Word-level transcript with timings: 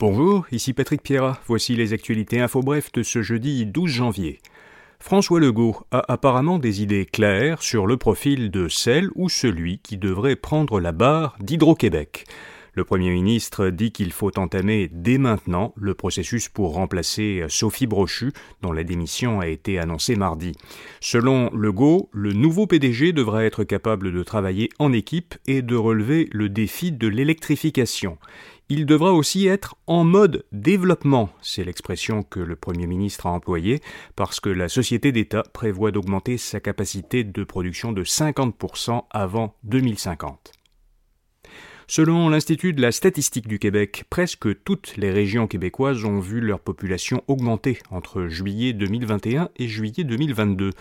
Bonjour, 0.00 0.46
ici 0.52 0.74
Patrick 0.74 1.02
Pierrat. 1.02 1.40
Voici 1.48 1.74
les 1.74 1.92
actualités 1.92 2.40
info 2.40 2.60
bref 2.60 2.92
de 2.92 3.02
ce 3.02 3.20
jeudi 3.20 3.66
12 3.66 3.90
janvier. 3.90 4.38
François 5.00 5.40
Legault 5.40 5.74
a 5.90 6.04
apparemment 6.06 6.60
des 6.60 6.82
idées 6.82 7.04
claires 7.04 7.60
sur 7.62 7.84
le 7.88 7.96
profil 7.96 8.52
de 8.52 8.68
celle 8.68 9.08
ou 9.16 9.28
celui 9.28 9.80
qui 9.80 9.96
devrait 9.96 10.36
prendre 10.36 10.78
la 10.78 10.92
barre 10.92 11.36
d'Hydro-Québec. 11.40 12.26
Le 12.74 12.84
Premier 12.84 13.10
ministre 13.10 13.70
dit 13.70 13.90
qu'il 13.90 14.12
faut 14.12 14.38
entamer 14.38 14.88
dès 14.92 15.18
maintenant 15.18 15.74
le 15.74 15.94
processus 15.94 16.48
pour 16.48 16.74
remplacer 16.74 17.44
Sophie 17.48 17.88
Brochu, 17.88 18.30
dont 18.62 18.70
la 18.70 18.84
démission 18.84 19.40
a 19.40 19.48
été 19.48 19.80
annoncée 19.80 20.14
mardi. 20.14 20.52
Selon 21.00 21.50
Legault, 21.52 22.08
le 22.12 22.32
nouveau 22.32 22.68
PDG 22.68 23.12
devra 23.12 23.44
être 23.44 23.64
capable 23.64 24.12
de 24.12 24.22
travailler 24.22 24.68
en 24.78 24.92
équipe 24.92 25.34
et 25.48 25.60
de 25.60 25.74
relever 25.74 26.28
le 26.30 26.48
défi 26.48 26.92
de 26.92 27.08
l'électrification. 27.08 28.16
Il 28.70 28.84
devra 28.84 29.14
aussi 29.14 29.46
être 29.46 29.76
en 29.86 30.04
mode 30.04 30.44
développement, 30.52 31.30
c'est 31.40 31.64
l'expression 31.64 32.22
que 32.22 32.38
le 32.38 32.54
Premier 32.54 32.86
ministre 32.86 33.26
a 33.26 33.30
employée, 33.30 33.80
parce 34.14 34.40
que 34.40 34.50
la 34.50 34.68
société 34.68 35.10
d'État 35.10 35.42
prévoit 35.54 35.90
d'augmenter 35.90 36.36
sa 36.36 36.60
capacité 36.60 37.24
de 37.24 37.44
production 37.44 37.92
de 37.92 38.04
50% 38.04 39.04
avant 39.10 39.54
2050. 39.64 40.52
Selon 41.90 42.28
l'Institut 42.28 42.74
de 42.74 42.82
la 42.82 42.92
statistique 42.92 43.48
du 43.48 43.58
Québec, 43.58 44.04
presque 44.10 44.62
toutes 44.62 44.98
les 44.98 45.10
régions 45.10 45.46
québécoises 45.46 46.04
ont 46.04 46.20
vu 46.20 46.42
leur 46.42 46.60
population 46.60 47.24
augmenter 47.26 47.78
entre 47.90 48.26
juillet 48.26 48.74
2021 48.74 49.48
et 49.56 49.68
juillet 49.68 50.04
2022. 50.04 50.72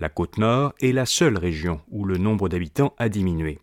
La 0.00 0.08
Côte-Nord 0.08 0.72
est 0.80 0.90
la 0.90 1.06
seule 1.06 1.38
région 1.38 1.80
où 1.92 2.04
le 2.04 2.18
nombre 2.18 2.48
d'habitants 2.48 2.96
a 2.98 3.08
diminué. 3.08 3.60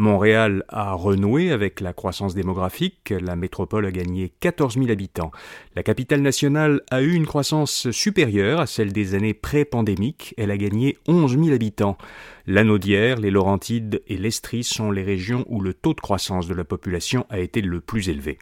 Montréal 0.00 0.64
a 0.68 0.94
renoué 0.94 1.52
avec 1.52 1.80
la 1.80 1.92
croissance 1.92 2.34
démographique, 2.34 3.12
la 3.20 3.36
métropole 3.36 3.86
a 3.86 3.92
gagné 3.92 4.32
14 4.40 4.74
000 4.74 4.90
habitants. 4.90 5.30
La 5.76 5.82
capitale 5.82 6.22
nationale 6.22 6.80
a 6.90 7.02
eu 7.02 7.12
une 7.12 7.26
croissance 7.26 7.90
supérieure 7.90 8.60
à 8.60 8.66
celle 8.66 8.92
des 8.92 9.14
années 9.14 9.34
pré-pandémiques, 9.34 10.34
elle 10.38 10.50
a 10.50 10.56
gagné 10.56 10.96
11 11.06 11.38
000 11.38 11.54
habitants. 11.54 11.98
L'Anaudière, 12.46 13.18
les 13.18 13.30
Laurentides 13.30 14.02
et 14.08 14.16
l'Estrie 14.16 14.64
sont 14.64 14.90
les 14.90 15.02
régions 15.02 15.44
où 15.48 15.60
le 15.60 15.74
taux 15.74 15.94
de 15.94 16.00
croissance 16.00 16.48
de 16.48 16.54
la 16.54 16.64
population 16.64 17.26
a 17.28 17.38
été 17.38 17.60
le 17.60 17.80
plus 17.80 18.08
élevé. 18.08 18.38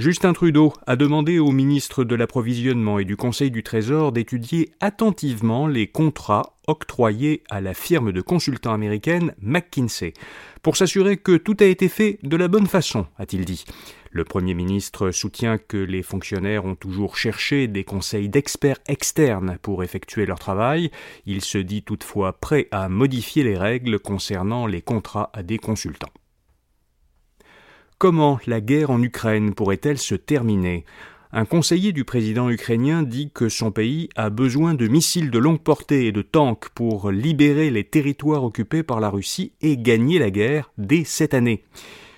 Justin 0.00 0.32
Trudeau 0.32 0.72
a 0.86 0.96
demandé 0.96 1.38
au 1.38 1.50
ministre 1.50 2.04
de 2.04 2.14
l'Approvisionnement 2.14 2.98
et 2.98 3.04
du 3.04 3.18
Conseil 3.18 3.50
du 3.50 3.62
Trésor 3.62 4.12
d'étudier 4.12 4.70
attentivement 4.80 5.66
les 5.66 5.88
contrats 5.88 6.54
octroyés 6.66 7.42
à 7.50 7.60
la 7.60 7.74
firme 7.74 8.10
de 8.10 8.22
consultants 8.22 8.72
américaine 8.72 9.34
McKinsey, 9.42 10.14
pour 10.62 10.78
s'assurer 10.78 11.18
que 11.18 11.36
tout 11.36 11.54
a 11.60 11.66
été 11.66 11.90
fait 11.90 12.18
de 12.22 12.34
la 12.38 12.48
bonne 12.48 12.66
façon, 12.66 13.08
a-t-il 13.18 13.44
dit. 13.44 13.66
Le 14.10 14.24
Premier 14.24 14.54
ministre 14.54 15.10
soutient 15.10 15.58
que 15.58 15.76
les 15.76 16.02
fonctionnaires 16.02 16.64
ont 16.64 16.76
toujours 16.76 17.18
cherché 17.18 17.68
des 17.68 17.84
conseils 17.84 18.30
d'experts 18.30 18.80
externes 18.88 19.58
pour 19.60 19.84
effectuer 19.84 20.24
leur 20.24 20.38
travail. 20.38 20.90
Il 21.26 21.42
se 21.42 21.58
dit 21.58 21.82
toutefois 21.82 22.32
prêt 22.32 22.68
à 22.70 22.88
modifier 22.88 23.44
les 23.44 23.58
règles 23.58 23.98
concernant 23.98 24.66
les 24.66 24.80
contrats 24.80 25.28
à 25.34 25.42
des 25.42 25.58
consultants. 25.58 26.08
Comment 28.00 28.40
la 28.46 28.62
guerre 28.62 28.88
en 28.88 29.02
Ukraine 29.02 29.52
pourrait-elle 29.52 29.98
se 29.98 30.14
terminer? 30.14 30.86
Un 31.32 31.44
conseiller 31.44 31.92
du 31.92 32.06
président 32.06 32.48
ukrainien 32.48 33.02
dit 33.02 33.30
que 33.30 33.50
son 33.50 33.72
pays 33.72 34.08
a 34.16 34.30
besoin 34.30 34.72
de 34.72 34.88
missiles 34.88 35.30
de 35.30 35.38
longue 35.38 35.60
portée 35.60 36.06
et 36.06 36.10
de 36.10 36.22
tanks 36.22 36.70
pour 36.70 37.10
libérer 37.10 37.68
les 37.68 37.84
territoires 37.84 38.42
occupés 38.42 38.82
par 38.82 39.00
la 39.00 39.10
Russie 39.10 39.52
et 39.60 39.76
gagner 39.76 40.18
la 40.18 40.30
guerre 40.30 40.72
dès 40.78 41.04
cette 41.04 41.34
année. 41.34 41.62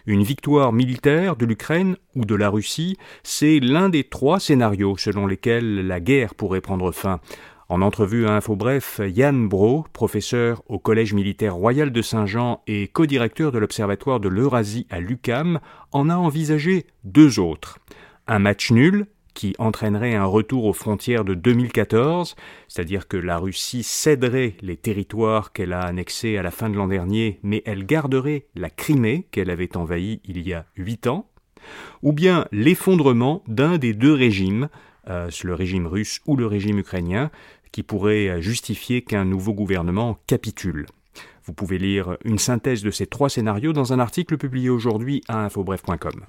Une 0.06 0.22
victoire 0.22 0.72
militaire 0.72 1.34
de 1.34 1.46
l'Ukraine 1.46 1.96
ou 2.14 2.24
de 2.24 2.36
la 2.36 2.48
Russie, 2.48 2.96
c'est 3.24 3.58
l'un 3.58 3.88
des 3.88 4.04
trois 4.04 4.38
scénarios 4.38 4.96
selon 4.96 5.26
lesquels 5.26 5.84
la 5.84 5.98
guerre 5.98 6.36
pourrait 6.36 6.60
prendre 6.60 6.92
fin. 6.92 7.18
En 7.68 7.80
entrevue 7.80 8.26
à 8.26 8.36
InfoBref, 8.36 9.00
Yann 9.06 9.48
Bro, 9.48 9.86
professeur 9.92 10.62
au 10.66 10.78
Collège 10.78 11.14
militaire 11.14 11.54
royal 11.54 11.90
de 11.90 12.02
Saint-Jean 12.02 12.62
et 12.66 12.88
co-directeur 12.88 13.52
de 13.52 13.58
l'Observatoire 13.58 14.20
de 14.20 14.28
l'Eurasie 14.28 14.86
à 14.90 15.00
l'UCAM, 15.00 15.60
en 15.92 16.10
a 16.10 16.16
envisagé 16.16 16.86
deux 17.04 17.38
autres. 17.38 17.78
Un 18.26 18.40
match 18.40 18.70
nul, 18.70 19.06
qui 19.34 19.54
entraînerait 19.58 20.14
un 20.14 20.24
retour 20.24 20.64
aux 20.66 20.72
frontières 20.72 21.24
de 21.24 21.34
2014, 21.34 22.36
c'est-à-dire 22.68 23.08
que 23.08 23.16
la 23.16 23.38
Russie 23.38 23.82
céderait 23.82 24.54
les 24.60 24.76
territoires 24.76 25.52
qu'elle 25.52 25.72
a 25.72 25.80
annexés 25.80 26.36
à 26.36 26.42
la 26.42 26.50
fin 26.50 26.68
de 26.68 26.76
l'an 26.76 26.88
dernier, 26.88 27.38
mais 27.42 27.62
elle 27.64 27.86
garderait 27.86 28.46
la 28.54 28.70
Crimée 28.70 29.26
qu'elle 29.30 29.50
avait 29.50 29.76
envahie 29.76 30.20
il 30.24 30.46
y 30.46 30.52
a 30.52 30.66
huit 30.76 31.06
ans, 31.06 31.30
ou 32.02 32.12
bien 32.12 32.46
l'effondrement 32.52 33.42
d'un 33.46 33.78
des 33.78 33.94
deux 33.94 34.12
régimes, 34.12 34.68
euh, 35.08 35.30
le 35.42 35.54
régime 35.54 35.86
russe 35.86 36.20
ou 36.26 36.36
le 36.36 36.46
régime 36.46 36.78
ukrainien, 36.78 37.30
qui 37.72 37.82
pourrait 37.82 38.40
justifier 38.40 39.02
qu'un 39.02 39.24
nouveau 39.24 39.54
gouvernement 39.54 40.18
capitule. 40.26 40.86
Vous 41.44 41.52
pouvez 41.52 41.78
lire 41.78 42.16
une 42.24 42.38
synthèse 42.38 42.82
de 42.82 42.90
ces 42.90 43.06
trois 43.06 43.28
scénarios 43.28 43.72
dans 43.72 43.92
un 43.92 43.98
article 43.98 44.38
publié 44.38 44.70
aujourd'hui 44.70 45.22
à 45.28 45.44
infobref.com. 45.44 46.26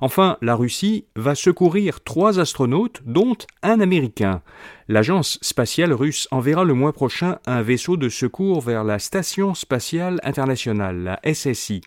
Enfin, 0.00 0.36
la 0.42 0.54
Russie 0.54 1.06
va 1.16 1.34
secourir 1.34 2.02
trois 2.04 2.38
astronautes, 2.38 3.02
dont 3.04 3.36
un 3.62 3.80
Américain. 3.80 4.42
L'agence 4.88 5.38
spatiale 5.42 5.92
russe 5.92 6.28
enverra 6.30 6.64
le 6.64 6.74
mois 6.74 6.92
prochain 6.92 7.38
un 7.46 7.62
vaisseau 7.62 7.96
de 7.96 8.08
secours 8.08 8.60
vers 8.60 8.84
la 8.84 8.98
Station 8.98 9.54
spatiale 9.54 10.20
internationale, 10.22 11.02
la 11.02 11.34
SSI. 11.34 11.80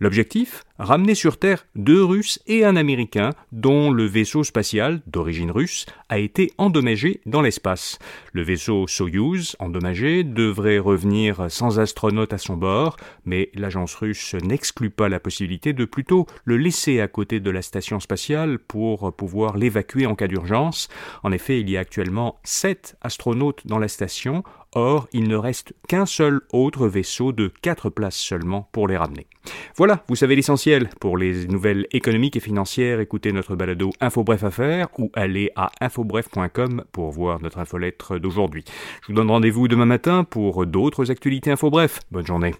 L'objectif? 0.00 0.62
Ramener 0.80 1.16
sur 1.16 1.38
Terre 1.38 1.66
deux 1.74 2.04
Russes 2.04 2.38
et 2.46 2.64
un 2.64 2.76
Américain, 2.76 3.30
dont 3.50 3.90
le 3.90 4.04
vaisseau 4.04 4.44
spatial, 4.44 5.02
d'origine 5.08 5.50
russe, 5.50 5.86
a 6.08 6.18
été 6.18 6.52
endommagé 6.56 7.20
dans 7.26 7.42
l'espace. 7.42 7.98
Le 8.32 8.42
vaisseau 8.42 8.86
Soyuz, 8.86 9.56
endommagé, 9.58 10.22
devrait 10.22 10.78
revenir 10.78 11.50
sans 11.50 11.80
astronaute 11.80 12.32
à 12.32 12.38
son 12.38 12.56
bord, 12.56 12.96
mais 13.24 13.50
l'agence 13.54 13.96
russe 13.96 14.36
n'exclut 14.40 14.90
pas 14.90 15.08
la 15.08 15.18
possibilité 15.18 15.72
de 15.72 15.84
plutôt 15.84 16.26
le 16.44 16.56
laisser 16.56 17.00
à 17.00 17.08
côté 17.08 17.40
de 17.40 17.50
la 17.50 17.62
station 17.62 17.98
spatiale 17.98 18.60
pour 18.60 19.12
pouvoir 19.12 19.56
l'évacuer 19.56 20.06
en 20.06 20.14
cas 20.14 20.28
d'urgence. 20.28 20.88
En 21.24 21.32
effet, 21.32 21.60
il 21.60 21.68
y 21.68 21.76
a 21.76 21.80
actuellement 21.80 22.38
sept 22.44 22.96
astronautes 23.02 23.66
dans 23.66 23.80
la 23.80 23.88
station, 23.88 24.44
Or, 24.74 25.08
il 25.12 25.28
ne 25.28 25.36
reste 25.36 25.72
qu'un 25.88 26.04
seul 26.04 26.42
autre 26.52 26.88
vaisseau 26.88 27.32
de 27.32 27.50
quatre 27.62 27.88
places 27.88 28.16
seulement 28.16 28.68
pour 28.72 28.86
les 28.86 28.98
ramener. 28.98 29.26
Voilà, 29.76 30.04
vous 30.08 30.16
savez 30.16 30.36
l'essentiel. 30.36 30.67
Pour 31.00 31.16
les 31.16 31.46
nouvelles 31.46 31.86
économiques 31.92 32.36
et 32.36 32.40
financières, 32.40 33.00
écoutez 33.00 33.32
notre 33.32 33.56
balado 33.56 33.90
InfoBref 34.00 34.44
Affaires 34.44 34.88
ou 34.98 35.10
allez 35.14 35.50
à 35.56 35.70
infobref.com 35.80 36.84
pour 36.92 37.10
voir 37.10 37.40
notre 37.40 37.58
infolettre 37.58 38.18
d'aujourd'hui. 38.20 38.64
Je 39.02 39.06
vous 39.06 39.14
donne 39.14 39.30
rendez-vous 39.30 39.66
demain 39.66 39.86
matin 39.86 40.24
pour 40.24 40.66
d'autres 40.66 41.10
actualités 41.10 41.50
InfoBref. 41.50 42.00
Bonne 42.10 42.26
journée. 42.26 42.52